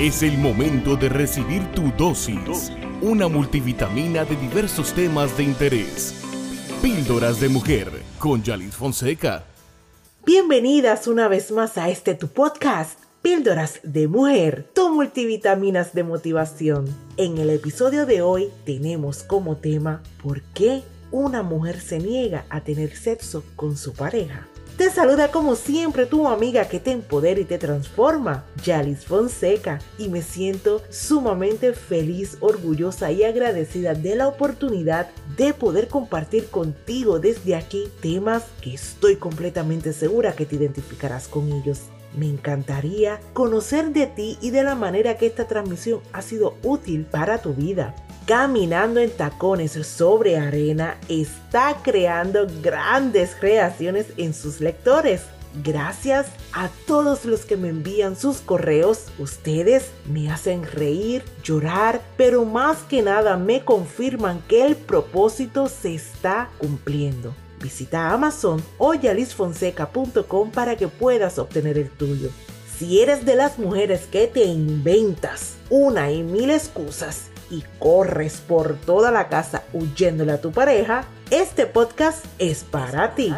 [0.00, 6.14] Es el momento de recibir tu dosis, una multivitamina de diversos temas de interés.
[6.80, 9.44] Píldoras de Mujer con Yalis Fonseca.
[10.24, 16.86] Bienvenidas una vez más a este tu podcast, Píldoras de Mujer, tu multivitaminas de motivación.
[17.18, 22.62] En el episodio de hoy tenemos como tema ¿Por qué una mujer se niega a
[22.62, 24.48] tener sexo con su pareja?
[24.80, 30.08] Te saluda como siempre tu amiga que te empodera y te transforma, Yalis Fonseca, y
[30.08, 37.56] me siento sumamente feliz, orgullosa y agradecida de la oportunidad de poder compartir contigo desde
[37.56, 41.80] aquí temas que estoy completamente segura que te identificarás con ellos.
[42.16, 47.04] Me encantaría conocer de ti y de la manera que esta transmisión ha sido útil
[47.04, 47.94] para tu vida
[48.30, 55.22] caminando en tacones sobre arena, está creando grandes creaciones en sus lectores.
[55.64, 62.44] Gracias a todos los que me envían sus correos, ustedes me hacen reír, llorar, pero
[62.44, 67.34] más que nada me confirman que el propósito se está cumpliendo.
[67.60, 72.30] Visita Amazon o yalisfonseca.com para que puedas obtener el tuyo.
[72.78, 78.76] Si eres de las mujeres que te inventas una y mil excusas y corres por
[78.76, 83.34] toda la casa huyéndole a tu pareja, este podcast es para ti.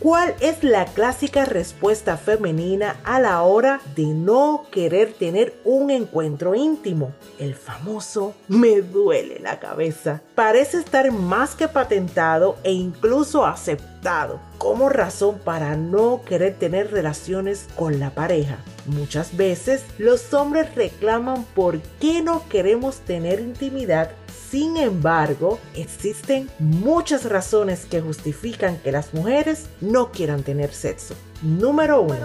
[0.00, 6.54] ¿Cuál es la clásica respuesta femenina a la hora de no querer tener un encuentro
[6.54, 7.12] íntimo?
[7.38, 10.22] El famoso me duele la cabeza.
[10.34, 17.66] Parece estar más que patentado e incluso aceptado como razón para no querer tener relaciones
[17.76, 18.58] con la pareja.
[18.86, 24.10] Muchas veces los hombres reclaman por qué no queremos tener intimidad
[24.50, 31.14] sin embargo, existen muchas razones que justifican que las mujeres no quieran tener sexo.
[31.42, 32.16] Número 1.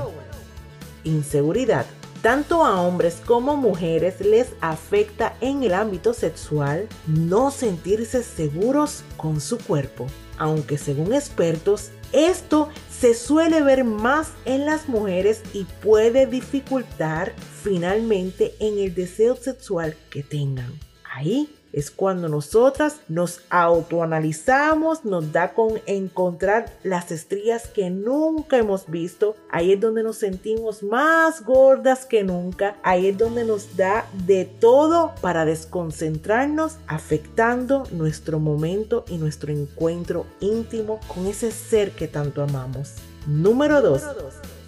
[1.04, 1.86] Inseguridad.
[2.24, 9.40] Tanto a hombres como mujeres les afecta en el ámbito sexual no sentirse seguros con
[9.40, 10.08] su cuerpo.
[10.40, 18.56] Aunque según expertos, esto se suele ver más en las mujeres y puede dificultar finalmente
[18.60, 20.74] en el deseo sexual que tengan.
[21.14, 28.90] Ahí es cuando nosotras nos autoanalizamos, nos da con encontrar las estrías que nunca hemos
[28.90, 29.36] visto.
[29.52, 32.78] Ahí es donde nos sentimos más gordas que nunca.
[32.82, 40.26] Ahí es donde nos da de todo para desconcentrarnos, afectando nuestro momento y nuestro encuentro
[40.40, 42.94] íntimo con ese ser que tanto amamos.
[43.28, 44.02] Número 2.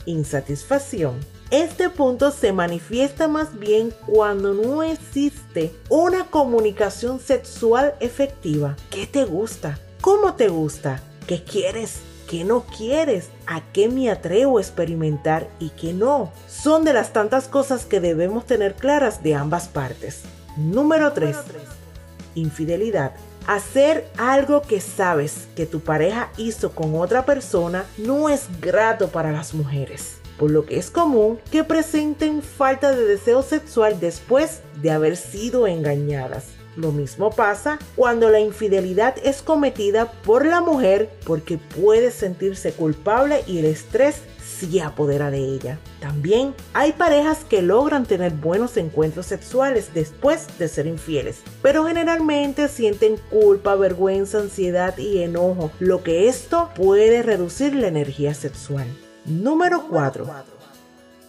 [0.07, 1.37] Insatisfacción.
[1.52, 8.75] Este punto se manifiesta más bien cuando no existe una comunicación sexual efectiva.
[8.90, 9.80] ¿Qué te gusta?
[10.02, 11.02] ¿Cómo te gusta?
[11.25, 12.00] ¿Qué quieres?
[12.30, 13.30] ¿Qué no quieres?
[13.46, 16.34] ¿A qué me atrevo a experimentar y qué no?
[16.50, 20.24] Son de las tantas cosas que debemos tener claras de ambas partes.
[20.58, 21.38] Número 3.
[22.35, 23.14] Infidelidad.
[23.47, 29.31] Hacer algo que sabes que tu pareja hizo con otra persona no es grato para
[29.31, 34.92] las mujeres por lo que es común que presenten falta de deseo sexual después de
[34.92, 36.46] haber sido engañadas.
[36.78, 43.44] Lo mismo pasa cuando la infidelidad es cometida por la mujer porque puede sentirse culpable
[43.47, 44.22] y el estrés
[44.59, 45.80] se apodera de ella.
[46.00, 52.68] También hay parejas que logran tener buenos encuentros sexuales después de ser infieles, pero generalmente
[52.68, 58.88] sienten culpa, vergüenza, ansiedad y enojo, lo que esto puede reducir la energía sexual.
[59.28, 60.26] Número 4.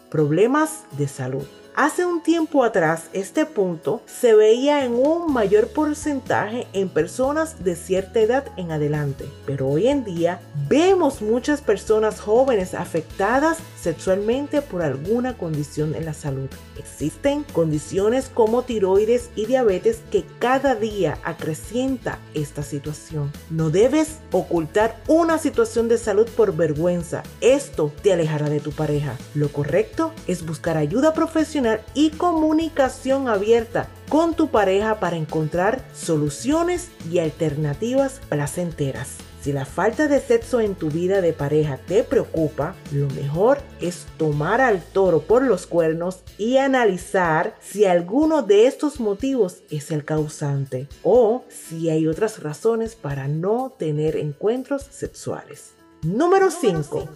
[0.08, 1.44] Problemas de salud.
[1.80, 7.76] Hace un tiempo atrás este punto se veía en un mayor porcentaje en personas de
[7.76, 14.82] cierta edad en adelante, pero hoy en día vemos muchas personas jóvenes afectadas sexualmente por
[14.82, 16.48] alguna condición en la salud.
[16.76, 23.30] Existen condiciones como tiroides y diabetes que cada día acrecienta esta situación.
[23.50, 27.22] No debes ocultar una situación de salud por vergüenza.
[27.40, 29.16] Esto te alejará de tu pareja.
[29.36, 36.88] Lo correcto es buscar ayuda profesional y comunicación abierta con tu pareja para encontrar soluciones
[37.10, 39.16] y alternativas placenteras.
[39.40, 44.06] Si la falta de sexo en tu vida de pareja te preocupa, lo mejor es
[44.16, 50.04] tomar al toro por los cuernos y analizar si alguno de estos motivos es el
[50.04, 55.72] causante o si hay otras razones para no tener encuentros sexuales.
[56.02, 57.08] Número 5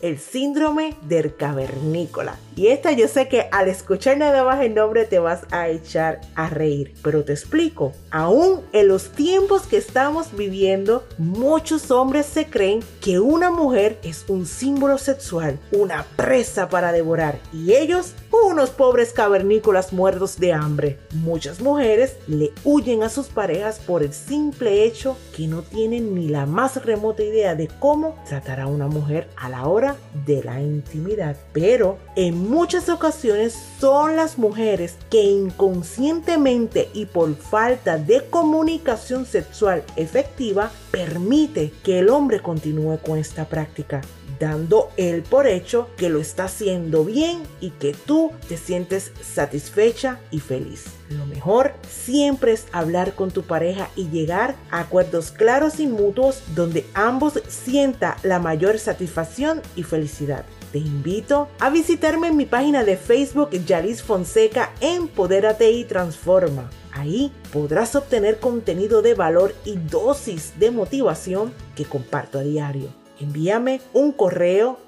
[0.00, 2.36] el síndrome del cavernícola.
[2.56, 6.20] Y esta yo sé que al escuchar nada más el nombre te vas a echar
[6.34, 7.92] a reír, pero te explico.
[8.10, 14.24] Aún en los tiempos que estamos viviendo, muchos hombres se creen que una mujer es
[14.28, 20.98] un símbolo sexual, una presa para devorar, y ellos unos pobres cavernícolas muertos de hambre.
[21.12, 26.28] Muchas mujeres le huyen a sus parejas por el simple hecho que no tienen ni
[26.28, 29.83] la más remota idea de cómo tratar a una mujer a la hora
[30.26, 31.36] de la intimidad.
[31.52, 39.84] Pero en muchas ocasiones son las mujeres que inconscientemente y por falta de comunicación sexual
[39.96, 44.00] efectiva permite que el hombre continúe con esta práctica
[44.38, 50.20] dando él por hecho que lo está haciendo bien y que tú te sientes satisfecha
[50.30, 50.84] y feliz.
[51.10, 56.42] Lo mejor siempre es hablar con tu pareja y llegar a acuerdos claros y mutuos
[56.54, 60.44] donde ambos sienta la mayor satisfacción y felicidad.
[60.72, 66.68] Te invito a visitarme en mi página de Facebook Yalis Fonseca Empodérate y Transforma.
[66.90, 73.80] Ahí podrás obtener contenido de valor y dosis de motivación que comparto a diario envíame
[73.92, 74.78] un correo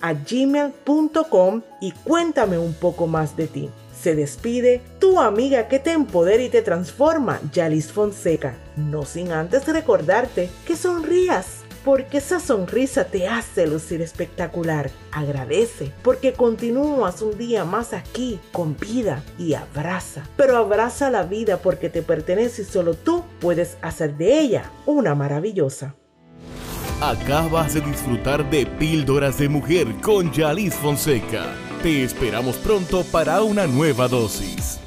[0.00, 3.70] a gmail.com y cuéntame un poco más de ti.
[4.00, 8.54] Se despide tu amiga que te empodera y te transforma, Yalis Fonseca.
[8.76, 14.90] No sin antes recordarte que sonrías porque esa sonrisa te hace lucir espectacular.
[15.12, 20.24] Agradece porque continúas un día más aquí con vida y abraza.
[20.36, 25.14] Pero abraza la vida porque te pertenece y solo tú puedes hacer de ella una
[25.14, 25.94] maravillosa.
[27.00, 31.44] Acabas de disfrutar de Píldoras de Mujer con Yalis Fonseca.
[31.82, 34.80] Te esperamos pronto para una nueva dosis.